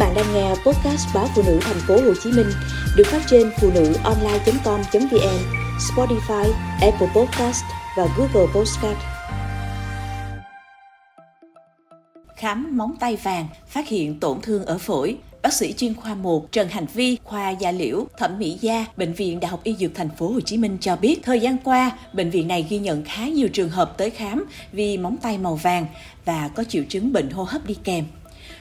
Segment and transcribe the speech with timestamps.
[0.00, 2.46] bạn đang nghe podcast báo phụ nữ thành phố Hồ Chí Minh
[2.96, 5.38] được phát trên phụ nữ online.com.vn,
[5.78, 7.64] Spotify, Apple Podcast
[7.96, 8.98] và Google Podcast.
[12.36, 15.16] Khám móng tay vàng phát hiện tổn thương ở phổi.
[15.42, 19.12] Bác sĩ chuyên khoa 1 Trần Hành Vi, khoa da liễu, thẩm mỹ da, bệnh
[19.12, 21.90] viện Đại học Y Dược thành phố Hồ Chí Minh cho biết, thời gian qua,
[22.12, 25.54] bệnh viện này ghi nhận khá nhiều trường hợp tới khám vì móng tay màu
[25.54, 25.86] vàng
[26.24, 28.04] và có triệu chứng bệnh hô hấp đi kèm.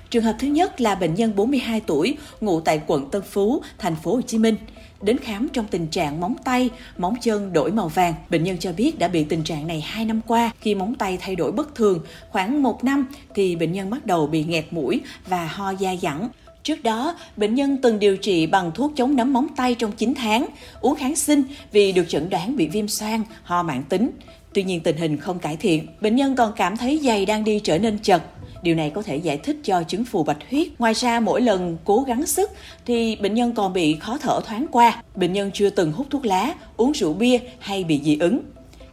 [0.09, 3.95] Trường hợp thứ nhất là bệnh nhân 42 tuổi, ngụ tại quận Tân Phú, thành
[3.95, 4.55] phố Hồ Chí Minh.
[5.01, 8.13] Đến khám trong tình trạng móng tay, móng chân đổi màu vàng.
[8.29, 10.51] Bệnh nhân cho biết đã bị tình trạng này 2 năm qua.
[10.61, 14.27] Khi móng tay thay đổi bất thường, khoảng 1 năm thì bệnh nhân bắt đầu
[14.27, 16.29] bị nghẹt mũi và ho da dẳng.
[16.63, 20.13] Trước đó, bệnh nhân từng điều trị bằng thuốc chống nấm móng tay trong 9
[20.13, 20.45] tháng,
[20.81, 24.11] uống kháng sinh vì được chẩn đoán bị viêm xoang, ho mãn tính.
[24.53, 27.59] Tuy nhiên tình hình không cải thiện, bệnh nhân còn cảm thấy giày đang đi
[27.63, 28.23] trở nên chật,
[28.61, 30.67] Điều này có thể giải thích cho chứng phù bạch huyết.
[30.79, 32.51] Ngoài ra, mỗi lần cố gắng sức
[32.85, 35.03] thì bệnh nhân còn bị khó thở thoáng qua.
[35.15, 38.39] Bệnh nhân chưa từng hút thuốc lá, uống rượu bia hay bị dị ứng.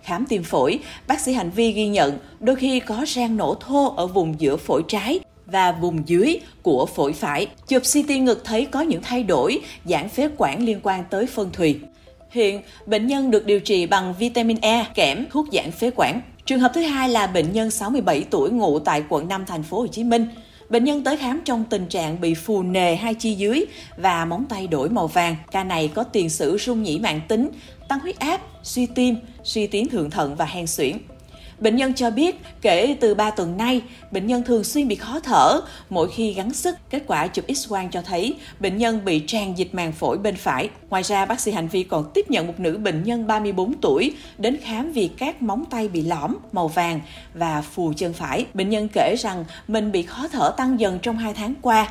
[0.03, 3.95] Khám tim phổi, bác sĩ Hành Vi ghi nhận đôi khi có rang nổ thô
[3.97, 7.47] ở vùng giữa phổi trái và vùng dưới của phổi phải.
[7.69, 11.51] Chụp CT ngực thấy có những thay đổi, giãn phế quản liên quan tới phân
[11.53, 11.79] thùy.
[12.31, 16.21] Hiện, bệnh nhân được điều trị bằng vitamin E, kẽm, thuốc giãn phế quản.
[16.47, 19.79] Trường hợp thứ hai là bệnh nhân 67 tuổi ngụ tại quận 5 thành phố
[19.79, 20.27] Hồ Chí Minh.
[20.69, 23.65] Bệnh nhân tới khám trong tình trạng bị phù nề hai chi dưới
[23.97, 25.37] và móng tay đổi màu vàng.
[25.51, 27.51] Ca này có tiền sử rung nhĩ mạng tính,
[27.89, 30.97] tăng huyết áp, suy tim, suy tuyến thượng thận và hen suyễn.
[31.61, 35.21] Bệnh nhân cho biết kể từ 3 tuần nay, bệnh nhân thường xuyên bị khó
[35.21, 36.77] thở mỗi khi gắng sức.
[36.91, 40.69] Kết quả chụp X-quang cho thấy bệnh nhân bị tràn dịch màng phổi bên phải.
[40.91, 44.15] Ngoài ra, bác sĩ hành vi còn tiếp nhận một nữ bệnh nhân 34 tuổi
[44.39, 47.01] đến khám vì các móng tay bị lõm, màu vàng
[47.35, 48.47] và phù chân phải.
[48.55, 51.89] Bệnh nhân kể rằng mình bị khó thở tăng dần trong 2 tháng qua.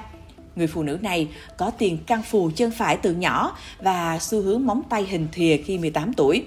[0.55, 4.65] Người phụ nữ này có tiền căn phù chân phải từ nhỏ và xu hướng
[4.65, 6.43] móng tay hình thìa khi 18 tuổi.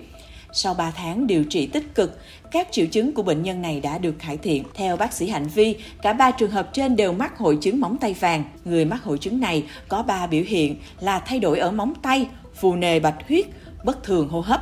[0.61, 3.99] Sau 3 tháng điều trị tích cực, các triệu chứng của bệnh nhân này đã
[3.99, 4.65] được cải thiện.
[4.75, 7.97] Theo bác sĩ Hạnh Vi, cả ba trường hợp trên đều mắc hội chứng móng
[8.01, 8.45] tay vàng.
[8.65, 12.29] Người mắc hội chứng này có 3 biểu hiện là thay đổi ở móng tay,
[12.55, 13.47] phù nề bạch huyết,
[13.85, 14.61] bất thường hô hấp,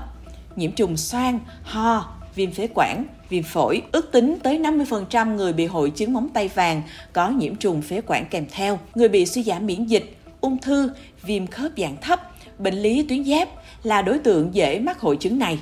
[0.56, 3.82] nhiễm trùng xoang, ho, viêm phế quản, viêm phổi.
[3.92, 6.82] Ước tính tới 50% người bị hội chứng móng tay vàng
[7.12, 8.78] có nhiễm trùng phế quản kèm theo.
[8.94, 10.90] Người bị suy giảm miễn dịch, ung thư,
[11.22, 12.20] viêm khớp dạng thấp,
[12.58, 13.48] bệnh lý tuyến giáp
[13.82, 15.58] là đối tượng dễ mắc hội chứng này.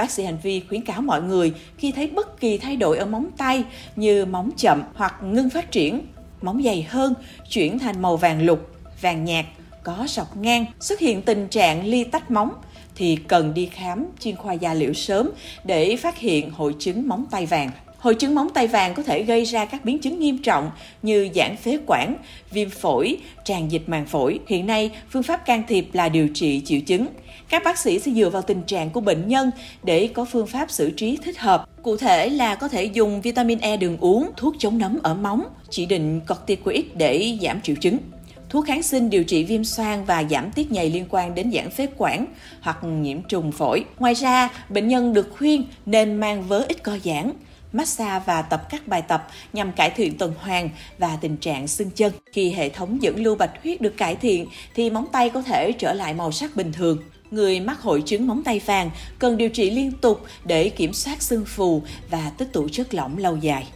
[0.00, 3.06] Bác sĩ hành vi khuyến cáo mọi người khi thấy bất kỳ thay đổi ở
[3.06, 3.64] móng tay
[3.96, 6.00] như móng chậm hoặc ngưng phát triển,
[6.42, 7.14] móng dày hơn,
[7.50, 9.44] chuyển thành màu vàng lục, vàng nhạt,
[9.82, 12.50] có sọc ngang, xuất hiện tình trạng ly tách móng
[12.94, 15.30] thì cần đi khám chuyên khoa da liễu sớm
[15.64, 17.70] để phát hiện hội chứng móng tay vàng.
[18.00, 20.70] Hội chứng móng tay vàng có thể gây ra các biến chứng nghiêm trọng
[21.02, 22.16] như giãn phế quản,
[22.50, 24.38] viêm phổi, tràn dịch màng phổi.
[24.46, 27.06] Hiện nay, phương pháp can thiệp là điều trị triệu chứng.
[27.48, 29.50] Các bác sĩ sẽ dựa vào tình trạng của bệnh nhân
[29.82, 31.68] để có phương pháp xử trí thích hợp.
[31.82, 35.42] Cụ thể là có thể dùng vitamin E đường uống, thuốc chống nấm ở móng,
[35.70, 37.98] chỉ định corticoid để giảm triệu chứng
[38.50, 41.70] thuốc kháng sinh điều trị viêm xoang và giảm tiết nhầy liên quan đến giãn
[41.70, 42.26] phế quản
[42.60, 43.84] hoặc nhiễm trùng phổi.
[43.98, 47.32] Ngoài ra, bệnh nhân được khuyên nên mang vớ ít co giãn,
[47.72, 51.90] massage và tập các bài tập nhằm cải thiện tuần hoàn và tình trạng xương
[51.90, 52.12] chân.
[52.32, 55.72] Khi hệ thống dẫn lưu bạch huyết được cải thiện, thì móng tay có thể
[55.78, 56.98] trở lại màu sắc bình thường.
[57.30, 61.22] Người mắc hội chứng móng tay vàng cần điều trị liên tục để kiểm soát
[61.22, 63.66] xương phù và tích tụ chất lỏng lâu dài.